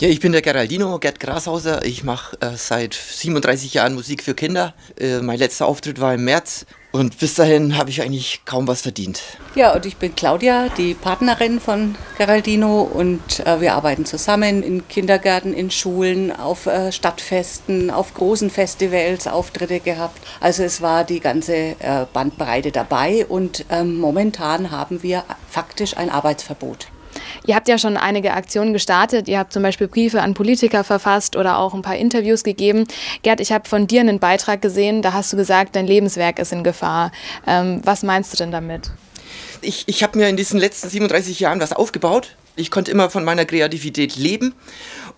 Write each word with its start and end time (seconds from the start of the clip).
Ja, 0.00 0.08
ich 0.08 0.20
bin 0.20 0.30
der 0.30 0.42
Geraldino, 0.42 1.00
Gerd 1.00 1.18
Grashauser. 1.18 1.84
Ich 1.84 2.04
mache 2.04 2.40
äh, 2.40 2.50
seit 2.54 2.94
37 2.94 3.74
Jahren 3.74 3.94
Musik 3.94 4.22
für 4.22 4.34
Kinder. 4.34 4.72
Äh, 4.96 5.18
mein 5.22 5.40
letzter 5.40 5.66
Auftritt 5.66 6.00
war 6.00 6.14
im 6.14 6.24
März 6.24 6.66
und 6.92 7.18
bis 7.18 7.34
dahin 7.34 7.76
habe 7.76 7.90
ich 7.90 8.00
eigentlich 8.00 8.42
kaum 8.44 8.68
was 8.68 8.82
verdient. 8.82 9.20
Ja, 9.56 9.74
und 9.74 9.86
ich 9.86 9.96
bin 9.96 10.14
Claudia, 10.14 10.68
die 10.68 10.94
Partnerin 10.94 11.58
von 11.58 11.96
Geraldino 12.16 12.82
und 12.82 13.44
äh, 13.44 13.60
wir 13.60 13.74
arbeiten 13.74 14.06
zusammen 14.06 14.62
in 14.62 14.86
Kindergärten, 14.86 15.52
in 15.52 15.72
Schulen, 15.72 16.30
auf 16.30 16.66
äh, 16.66 16.92
Stadtfesten, 16.92 17.90
auf 17.90 18.14
großen 18.14 18.50
Festivals 18.50 19.26
Auftritte 19.26 19.80
gehabt. 19.80 20.20
Also 20.38 20.62
es 20.62 20.80
war 20.80 21.02
die 21.02 21.18
ganze 21.18 21.54
äh, 21.56 22.06
Bandbreite 22.12 22.70
dabei 22.70 23.26
und 23.26 23.64
ähm, 23.68 23.98
momentan 23.98 24.70
haben 24.70 25.02
wir 25.02 25.24
faktisch 25.50 25.96
ein 25.96 26.08
Arbeitsverbot. 26.08 26.86
Ihr 27.46 27.54
habt 27.54 27.68
ja 27.68 27.78
schon 27.78 27.96
einige 27.96 28.32
Aktionen 28.32 28.72
gestartet. 28.72 29.28
Ihr 29.28 29.38
habt 29.38 29.52
zum 29.52 29.62
Beispiel 29.62 29.88
Briefe 29.88 30.22
an 30.22 30.34
Politiker 30.34 30.84
verfasst 30.84 31.36
oder 31.36 31.58
auch 31.58 31.74
ein 31.74 31.82
paar 31.82 31.96
Interviews 31.96 32.44
gegeben. 32.44 32.86
Gerd, 33.22 33.40
ich 33.40 33.52
habe 33.52 33.68
von 33.68 33.86
dir 33.86 34.00
einen 34.00 34.18
Beitrag 34.18 34.62
gesehen, 34.62 35.02
da 35.02 35.12
hast 35.12 35.32
du 35.32 35.36
gesagt, 35.36 35.76
dein 35.76 35.86
Lebenswerk 35.86 36.38
ist 36.38 36.52
in 36.52 36.64
Gefahr. 36.64 37.12
Ähm, 37.46 37.80
was 37.84 38.02
meinst 38.02 38.32
du 38.32 38.36
denn 38.36 38.50
damit? 38.50 38.90
Ich, 39.60 39.84
ich 39.86 40.02
habe 40.02 40.18
mir 40.18 40.28
in 40.28 40.36
diesen 40.36 40.60
letzten 40.60 40.88
37 40.88 41.40
Jahren 41.40 41.60
was 41.60 41.72
aufgebaut. 41.72 42.36
Ich 42.56 42.70
konnte 42.70 42.90
immer 42.90 43.08
von 43.10 43.24
meiner 43.24 43.44
Kreativität 43.44 44.16
leben 44.16 44.54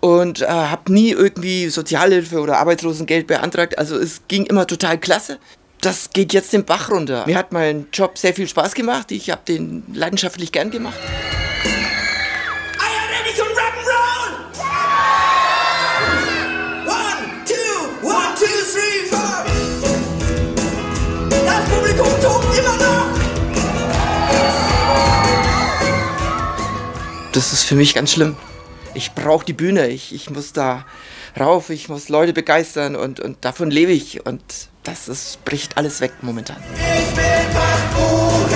und 0.00 0.42
äh, 0.42 0.46
habe 0.46 0.92
nie 0.92 1.10
irgendwie 1.10 1.68
Sozialhilfe 1.68 2.40
oder 2.40 2.58
Arbeitslosengeld 2.58 3.26
beantragt. 3.26 3.78
Also 3.78 3.96
es 3.96 4.22
ging 4.28 4.44
immer 4.44 4.66
total 4.66 4.98
klasse. 4.98 5.38
Das 5.80 6.10
geht 6.10 6.34
jetzt 6.34 6.52
den 6.52 6.64
Bach 6.64 6.90
runter. 6.90 7.24
Mir 7.26 7.38
hat 7.38 7.52
mein 7.52 7.86
Job 7.92 8.18
sehr 8.18 8.34
viel 8.34 8.46
Spaß 8.46 8.74
gemacht. 8.74 9.10
Ich 9.12 9.30
habe 9.30 9.40
den 9.48 9.84
leidenschaftlich 9.92 10.52
gern 10.52 10.70
gemacht. 10.70 10.98
Das 27.32 27.52
ist 27.52 27.64
für 27.64 27.74
mich 27.74 27.94
ganz 27.94 28.12
schlimm. 28.12 28.36
Ich 28.94 29.12
brauche 29.12 29.44
die 29.44 29.52
Bühne, 29.52 29.88
ich, 29.88 30.14
ich 30.14 30.30
muss 30.30 30.52
da 30.52 30.84
rauf, 31.38 31.70
ich 31.70 31.88
muss 31.88 32.08
Leute 32.08 32.32
begeistern 32.32 32.96
und, 32.96 33.20
und 33.20 33.44
davon 33.44 33.70
lebe 33.70 33.92
ich. 33.92 34.26
Und 34.26 34.42
das 34.82 35.08
ist, 35.08 35.44
bricht 35.44 35.76
alles 35.76 36.00
weg 36.00 36.12
momentan. 36.22 36.56
Ich 36.74 37.16
will 37.16 37.24
Pfannkuchen, 37.52 38.50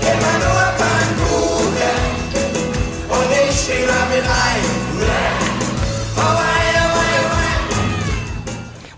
immer 0.00 0.38
nur 0.38 0.72
Pfannkuchen 0.78 1.72
und 3.08 3.30
ich 3.48 3.60
spiele 3.60 3.86
damit 3.86 4.24
ein. 4.24 4.80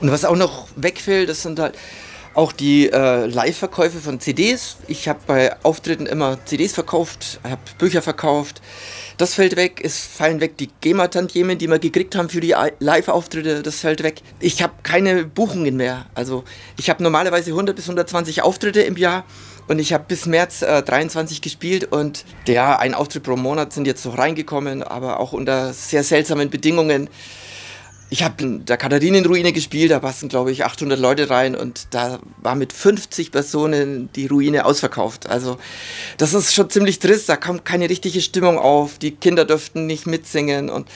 Und 0.00 0.10
was 0.10 0.24
auch 0.24 0.34
noch 0.34 0.66
wegfällt, 0.74 1.28
das 1.28 1.42
sind 1.42 1.60
halt 1.60 1.76
auch 2.34 2.52
die 2.52 2.90
äh, 2.90 3.26
Live-Verkäufe 3.26 3.98
von 3.98 4.20
CDs. 4.20 4.76
Ich 4.88 5.08
habe 5.08 5.20
bei 5.26 5.56
Auftritten 5.62 6.06
immer 6.06 6.38
CDs 6.44 6.72
verkauft, 6.72 7.40
habe 7.44 7.60
Bücher 7.78 8.02
verkauft. 8.02 8.62
Das 9.18 9.34
fällt 9.34 9.56
weg. 9.56 9.80
Es 9.84 9.98
fallen 9.98 10.40
weg 10.40 10.56
die 10.56 10.70
GEMA-Tantiemen, 10.80 11.58
die 11.58 11.68
wir 11.68 11.78
gekriegt 11.78 12.16
haben 12.16 12.28
für 12.28 12.40
die 12.40 12.54
Live-Auftritte. 12.78 13.62
Das 13.62 13.80
fällt 13.80 14.02
weg. 14.02 14.22
Ich 14.40 14.62
habe 14.62 14.72
keine 14.82 15.24
Buchungen 15.24 15.76
mehr. 15.76 16.06
Also 16.14 16.44
ich 16.78 16.88
habe 16.88 17.02
normalerweise 17.02 17.50
100 17.50 17.76
bis 17.76 17.84
120 17.84 18.42
Auftritte 18.42 18.80
im 18.80 18.96
Jahr. 18.96 19.24
Und 19.68 19.78
ich 19.78 19.92
habe 19.92 20.04
bis 20.08 20.26
März 20.26 20.62
äh, 20.62 20.82
23 20.82 21.40
gespielt 21.40 21.84
und 21.92 22.24
ja, 22.48 22.78
ein 22.78 22.94
Auftritt 22.94 23.22
pro 23.22 23.36
Monat 23.36 23.72
sind 23.72 23.86
jetzt 23.86 24.04
noch 24.04 24.18
reingekommen, 24.18 24.82
aber 24.82 25.20
auch 25.20 25.32
unter 25.32 25.72
sehr 25.72 26.02
seltsamen 26.02 26.50
Bedingungen 26.50 27.08
ich 28.12 28.22
habe 28.22 28.42
in 28.42 28.66
der 28.66 28.76
Katharinenruine 28.76 29.54
gespielt, 29.54 29.90
da 29.90 29.98
passen 29.98 30.28
glaube 30.28 30.52
ich 30.52 30.66
800 30.66 31.00
Leute 31.00 31.30
rein 31.30 31.56
und 31.56 31.86
da 31.92 32.18
war 32.42 32.54
mit 32.54 32.74
50 32.74 33.32
Personen 33.32 34.10
die 34.14 34.26
Ruine 34.26 34.66
ausverkauft. 34.66 35.30
Also 35.30 35.56
das 36.18 36.34
ist 36.34 36.52
schon 36.52 36.68
ziemlich 36.68 36.98
trist, 36.98 37.30
da 37.30 37.36
kommt 37.36 37.64
keine 37.64 37.88
richtige 37.88 38.20
Stimmung 38.20 38.58
auf, 38.58 38.98
die 38.98 39.12
Kinder 39.12 39.46
dürften 39.46 39.86
nicht 39.86 40.06
mitsingen 40.06 40.68
und 40.68 40.88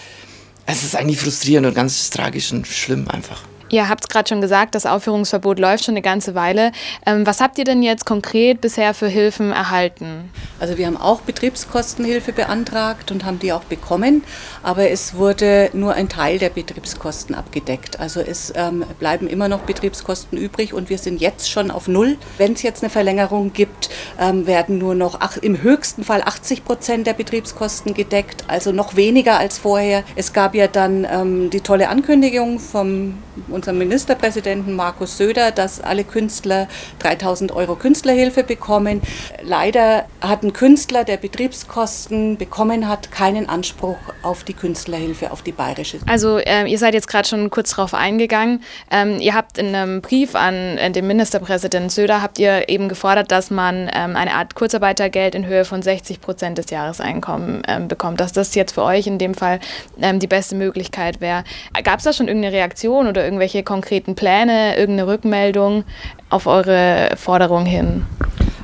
es 0.66 0.82
ist 0.82 0.94
eigentlich 0.94 1.18
frustrierend 1.18 1.66
und 1.66 1.74
ganz 1.74 2.10
tragisch 2.10 2.52
und 2.52 2.66
schlimm 2.66 3.08
einfach. 3.08 3.42
Ihr 3.68 3.88
habt 3.88 4.04
es 4.04 4.08
gerade 4.08 4.28
schon 4.28 4.40
gesagt, 4.40 4.76
das 4.76 4.86
Aufführungsverbot 4.86 5.58
läuft 5.58 5.84
schon 5.84 5.94
eine 5.94 6.02
ganze 6.02 6.36
Weile. 6.36 6.70
Ähm, 7.04 7.26
was 7.26 7.40
habt 7.40 7.58
ihr 7.58 7.64
denn 7.64 7.82
jetzt 7.82 8.06
konkret 8.06 8.60
bisher 8.60 8.94
für 8.94 9.08
Hilfen 9.08 9.50
erhalten? 9.50 10.30
Also 10.60 10.78
wir 10.78 10.86
haben 10.86 10.96
auch 10.96 11.22
Betriebskostenhilfe 11.22 12.32
beantragt 12.32 13.10
und 13.10 13.24
haben 13.24 13.40
die 13.40 13.52
auch 13.52 13.64
bekommen, 13.64 14.22
aber 14.62 14.90
es 14.90 15.14
wurde 15.14 15.70
nur 15.72 15.94
ein 15.94 16.08
Teil 16.08 16.38
der 16.38 16.50
Betriebskosten 16.50 17.34
abgedeckt. 17.34 17.98
Also 17.98 18.20
es 18.20 18.52
ähm, 18.54 18.84
bleiben 19.00 19.26
immer 19.26 19.48
noch 19.48 19.60
Betriebskosten 19.60 20.38
übrig 20.38 20.72
und 20.72 20.88
wir 20.88 20.98
sind 20.98 21.20
jetzt 21.20 21.50
schon 21.50 21.72
auf 21.72 21.88
Null. 21.88 22.18
Wenn 22.38 22.52
es 22.52 22.62
jetzt 22.62 22.84
eine 22.84 22.90
Verlängerung 22.90 23.52
gibt, 23.52 23.90
ähm, 24.20 24.46
werden 24.46 24.78
nur 24.78 24.94
noch 24.94 25.18
ach, 25.20 25.36
im 25.38 25.60
höchsten 25.62 26.04
Fall 26.04 26.22
80 26.22 26.64
Prozent 26.64 27.06
der 27.06 27.14
Betriebskosten 27.14 27.94
gedeckt, 27.94 28.44
also 28.46 28.70
noch 28.70 28.94
weniger 28.94 29.38
als 29.38 29.58
vorher. 29.58 30.04
Es 30.14 30.32
gab 30.32 30.54
ja 30.54 30.68
dann 30.68 31.04
ähm, 31.10 31.50
die 31.50 31.60
tolle 31.60 31.88
Ankündigung 31.88 32.60
vom 32.60 33.14
unserem 33.56 33.78
Ministerpräsidenten 33.78 34.76
Markus 34.76 35.16
Söder, 35.16 35.50
dass 35.50 35.80
alle 35.80 36.04
Künstler 36.04 36.68
3000 37.00 37.52
Euro 37.52 37.74
Künstlerhilfe 37.74 38.44
bekommen. 38.44 39.00
Leider 39.42 40.04
hat 40.20 40.42
ein 40.42 40.52
Künstler, 40.52 41.04
der 41.04 41.16
Betriebskosten 41.16 42.36
bekommen 42.36 42.86
hat, 42.86 43.10
keinen 43.10 43.48
Anspruch 43.48 43.96
auf 44.22 44.44
die 44.44 44.52
Künstlerhilfe, 44.52 45.32
auf 45.32 45.42
die 45.42 45.52
bayerische. 45.52 45.98
Also 46.06 46.38
äh, 46.38 46.70
ihr 46.70 46.78
seid 46.78 46.94
jetzt 46.94 47.08
gerade 47.08 47.26
schon 47.26 47.50
kurz 47.50 47.70
darauf 47.70 47.94
eingegangen. 47.94 48.62
Ähm, 48.90 49.18
ihr 49.18 49.34
habt 49.34 49.58
in 49.58 49.74
einem 49.74 50.02
Brief 50.02 50.34
an 50.34 50.54
äh, 50.76 50.90
den 50.90 51.06
Ministerpräsidenten 51.06 51.88
Söder 51.88 52.20
habt 52.22 52.38
ihr 52.38 52.68
eben 52.68 52.88
gefordert, 52.88 53.32
dass 53.32 53.50
man 53.50 53.90
ähm, 53.94 54.16
eine 54.16 54.34
Art 54.34 54.54
Kurzarbeitergeld 54.54 55.34
in 55.34 55.46
Höhe 55.46 55.64
von 55.64 55.80
60 55.80 56.20
Prozent 56.20 56.58
des 56.58 56.70
Jahreseinkommens 56.70 57.62
ähm, 57.66 57.88
bekommt. 57.88 58.20
Dass 58.20 58.32
das 58.32 58.54
jetzt 58.54 58.72
für 58.72 58.82
euch 58.82 59.06
in 59.06 59.18
dem 59.18 59.34
Fall 59.34 59.60
ähm, 60.00 60.18
die 60.18 60.26
beste 60.26 60.54
Möglichkeit 60.56 61.22
wäre. 61.22 61.44
Gab 61.84 61.98
es 61.98 62.04
da 62.04 62.12
schon 62.12 62.28
irgendeine 62.28 62.54
Reaktion 62.54 63.06
oder 63.06 63.24
irgendwelche 63.24 63.45
irgendwelche 63.46 63.62
konkreten 63.62 64.14
Pläne, 64.16 64.76
irgendeine 64.76 65.08
Rückmeldung 65.10 65.84
auf 66.30 66.46
eure 66.46 67.10
Forderung 67.16 67.64
hin? 67.64 68.04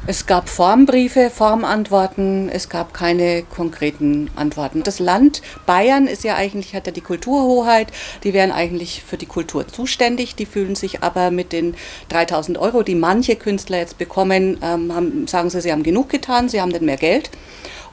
Es 0.09 0.27
gab 0.27 0.49
Formbriefe, 0.49 1.31
Formantworten, 1.31 2.49
es 2.49 2.69
gab 2.69 2.93
keine 2.93 3.45
konkreten 3.45 4.29
Antworten. 4.35 4.83
Das 4.83 4.99
Land 4.99 5.43
Bayern 5.65 6.09
ist 6.09 6.25
ja 6.25 6.35
eigentlich, 6.35 6.75
hat 6.75 6.89
ja 6.89 6.93
die 6.93 7.01
Kulturhoheit, 7.01 7.93
die 8.25 8.33
wären 8.33 8.51
eigentlich 8.51 9.05
für 9.05 9.17
die 9.17 9.27
Kultur 9.27 9.69
zuständig, 9.69 10.35
die 10.35 10.47
fühlen 10.47 10.75
sich 10.75 11.05
aber 11.05 11.31
mit 11.31 11.53
den 11.53 11.77
3000 12.09 12.59
Euro, 12.59 12.83
die 12.83 12.97
manche 12.97 13.37
Künstler 13.37 13.79
jetzt 13.79 13.99
bekommen, 13.99 14.59
ähm, 14.61 14.93
haben, 14.93 15.29
sagen 15.29 15.51
sie, 15.51 15.61
sie 15.61 15.71
haben 15.71 15.85
genug 15.85 16.09
getan, 16.09 16.49
sie 16.49 16.61
haben 16.61 16.71
nicht 16.71 16.83
mehr 16.83 16.97
Geld 16.97 17.31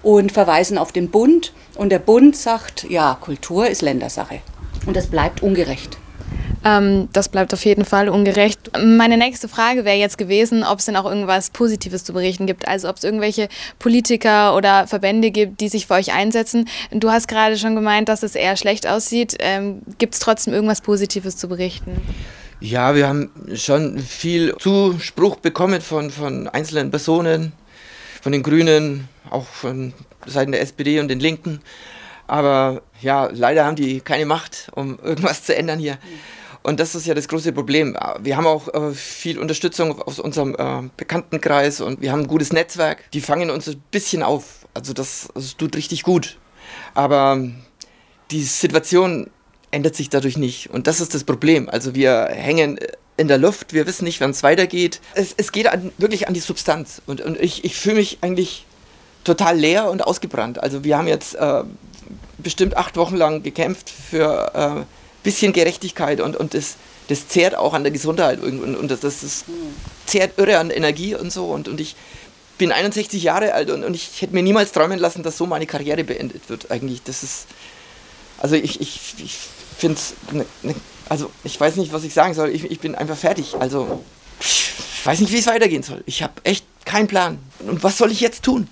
und 0.02 0.32
verweisen 0.32 0.80
auf 0.80 0.92
den 0.92 1.12
Bund 1.12 1.54
und 1.76 1.92
der 1.92 2.00
Bund 2.00 2.36
sagt, 2.36 2.88
ja, 2.90 3.16
Kultur 3.22 3.68
ist 3.68 3.84
Ländersache 3.84 4.40
und 4.88 4.98
das 4.98 5.06
bleibt 5.06 5.44
ungerecht. 5.44 6.00
Ähm, 6.64 7.10
das 7.14 7.30
bleibt 7.30 7.54
auf 7.54 7.64
jeden 7.64 7.86
Fall 7.86 8.10
ungerecht. 8.10 8.60
Meine 8.84 9.18
nächste 9.18 9.48
Frage 9.48 9.86
wäre 9.86 9.98
jetzt 9.98 10.18
gewesen, 10.18 10.64
ob 10.64 10.80
es 10.80 10.86
denn 10.86 10.96
auch 10.96 11.06
irgendwas 11.06 11.50
Positives 11.52 12.04
zu 12.04 12.14
berichten 12.14 12.48
gibt. 12.48 12.68
Also 12.68 12.90
ob 12.90 12.98
es 12.98 13.04
irgendwelche 13.04 13.48
Politiker 13.80 14.56
oder 14.56 14.88
Verbände 14.88 15.32
gibt, 15.32 15.62
die 15.62 15.70
sich 15.70 15.88
für 15.88 15.94
euch 15.94 16.12
einsetzen. 16.12 16.68
Du 16.92 17.10
hast 17.10 17.28
gerade 17.28 17.58
schon 17.58 17.76
gemeint, 17.76 18.10
dass 18.10 18.24
es 18.24 18.36
eher 18.36 18.58
schlecht 18.58 18.88
aussieht. 18.88 19.38
Ähm, 19.40 19.82
gibt 19.98 20.16
es 20.16 20.20
trotzdem 20.20 20.54
irgendwas 20.54 20.82
Positives 20.82 21.38
zu 21.38 21.48
berichten? 21.48 22.02
Ja, 22.60 22.94
wir 22.94 23.08
haben 23.08 23.32
schon 23.56 24.00
viel 24.00 24.54
Zuspruch 24.58 25.38
bekommen 25.38 25.80
von, 25.80 26.12
von 26.12 26.50
einzelnen 26.50 26.90
Personen, 26.90 27.54
von 28.22 28.34
den 28.34 28.44
Grünen, 28.44 29.08
auch 29.30 29.46
von 29.46 29.94
Seiten 30.26 30.52
der 30.52 30.60
SPD 30.60 31.00
und 31.00 31.08
den 31.08 31.22
Linken. 31.22 31.62
Aber 32.28 32.82
ja, 33.02 33.30
leider 33.32 33.64
haben 33.66 33.78
die 33.78 34.02
keine 34.02 34.26
Macht, 34.26 34.68
um 34.76 35.00
irgendwas 35.02 35.44
zu 35.44 35.56
ändern 35.56 35.80
hier. 35.80 35.98
Und 36.62 36.80
das 36.80 36.94
ist 36.94 37.08
ja 37.08 37.14
das 37.14 37.28
große 37.28 37.54
Problem. 37.54 37.98
Wir 38.22 38.36
haben 38.36 38.46
auch 38.46 38.68
äh, 38.74 38.92
viel 38.94 39.40
Unterstützung 39.40 40.02
aus 40.02 40.20
unserem 40.20 40.56
äh, 40.56 40.90
Bekanntenkreis 40.98 41.80
und 41.82 42.02
wir 42.02 42.12
haben 42.12 42.22
ein 42.22 42.28
gutes 42.28 42.52
Netzwerk. 42.52 43.10
Die 43.12 43.22
fangen 43.22 43.50
uns 43.50 43.68
ein 43.68 43.82
bisschen 43.92 44.24
auf. 44.24 44.68
Also 44.74 44.94
das, 44.94 45.30
das 45.34 45.56
tut 45.56 45.76
richtig 45.76 46.04
gut. 46.04 46.38
Aber 46.94 47.42
die 48.32 48.44
Situation 48.44 49.30
ändert 49.72 49.96
sich 49.96 50.10
dadurch 50.10 50.38
nicht. 50.38 50.70
Und 50.70 50.88
das 50.88 51.00
ist 51.00 51.14
das 51.14 51.24
Problem. 51.24 51.70
Also 51.70 51.96
wir 51.96 52.30
hängen 52.32 52.80
in 53.18 53.28
der 53.28 53.38
Luft, 53.38 53.74
wir 53.74 53.86
wissen 53.86 54.06
nicht, 54.06 54.22
wann 54.22 54.32
es 54.32 54.44
weitergeht. 54.44 55.02
Es, 55.14 55.34
es 55.38 55.52
geht 55.52 55.68
an, 55.68 55.92
wirklich 55.98 56.28
an 56.28 56.34
die 56.34 56.40
Substanz. 56.40 57.02
Und, 57.06 57.22
und 57.22 57.40
ich, 57.40 57.64
ich 57.64 57.76
fühle 57.76 57.96
mich 57.96 58.20
eigentlich 58.22 58.66
total 59.24 59.58
leer 59.58 59.90
und 59.90 60.06
ausgebrannt. 60.06 60.62
Also 60.62 60.84
wir 60.84 60.98
haben 60.98 61.08
jetzt 61.08 61.36
äh, 61.36 61.64
bestimmt 62.38 62.78
acht 62.78 62.98
Wochen 62.98 63.16
lang 63.16 63.44
gekämpft 63.44 63.90
für 63.90 64.86
äh, 64.86 64.86
bisschen 65.24 65.54
Gerechtigkeit 65.54 66.22
und, 66.22 66.36
und 66.36 66.54
das, 66.54 66.76
das 67.08 67.28
zehrt 67.28 67.56
auch 67.56 67.74
an 67.74 67.84
der 67.84 67.92
Gesundheit 67.92 68.42
und, 68.42 68.76
und 68.76 68.92
das, 68.92 69.02
das, 69.02 69.46
zehrt 70.06 70.38
irre 70.38 70.58
an 70.58 70.72
Energie 70.72 71.16
und 71.16 71.32
so 71.32 71.46
und, 71.48 71.68
und 71.68 71.80
ich 71.80 71.96
bin 72.58 72.72
61 72.72 73.24
Jahre 73.24 73.54
alt 73.54 73.70
und, 73.70 73.84
und 73.84 73.96
ich 73.96 74.22
hätte 74.22 74.34
mir 74.34 74.44
niemals 74.44 74.72
träumen 74.72 75.00
lassen, 75.00 75.24
dass 75.24 75.38
so 75.38 75.46
meine 75.46 75.66
Karriere 75.66 76.04
beendet 76.04 76.50
wird 76.50 76.72
eigentlich. 76.72 77.02
Das 77.04 77.24
ist, 77.24 77.48
Also 78.40 78.56
ich, 78.56 78.80
ich, 78.82 79.16
ich 79.24 79.38
finde 79.78 79.98
es, 79.98 80.14
ne, 80.32 80.46
ne, 80.62 80.76
also 81.08 81.32
ich 81.44 81.60
weiß 81.60 81.76
nicht, 81.78 81.92
was 81.94 82.04
ich 82.04 82.14
sagen 82.14 82.34
soll. 82.34 82.50
Ich, 82.50 82.70
ich 82.70 82.80
bin 82.80 82.96
einfach 82.96 83.18
fertig. 83.18 83.56
Also 83.60 84.04
ich 84.40 85.06
weiß 85.06 85.20
nicht, 85.20 85.32
wie 85.32 85.40
es 85.40 85.48
weitergehen 85.48 85.84
soll. 85.84 86.04
Ich 86.06 86.22
habe 86.24 86.34
echt 86.44 86.66
keinen 86.86 87.08
Plan. 87.08 87.40
Und 87.60 87.84
was 87.84 87.98
soll 87.98 88.12
ich 88.12 88.20
jetzt 88.20 88.44
tun? 88.44 88.68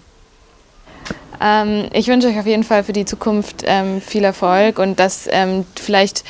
Ähm, 1.42 1.88
ich 1.94 2.08
wünsche 2.08 2.28
euch 2.28 2.40
auf 2.40 2.46
jeden 2.46 2.64
Fall 2.64 2.84
für 2.84 2.94
die 2.94 3.06
Zukunft 3.06 3.64
ähm, 3.66 4.02
viel 4.02 4.24
Erfolg 4.24 4.80
und 4.80 5.00
dass 5.00 5.28
ähm, 5.32 5.66
vielleicht 5.76 6.24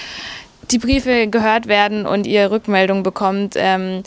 die 0.71 0.79
Briefe 0.79 1.27
gehört 1.27 1.67
werden 1.67 2.05
und 2.05 2.27
ihr 2.27 2.51
Rückmeldungen 2.51 3.03
bekommt. 3.03 3.55
Ähm, 3.55 4.03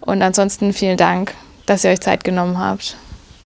und 0.00 0.22
ansonsten 0.22 0.72
vielen 0.72 0.96
Dank, 0.96 1.34
dass 1.66 1.84
ihr 1.84 1.90
euch 1.90 2.00
Zeit 2.00 2.22
genommen 2.22 2.58
habt. 2.58 2.96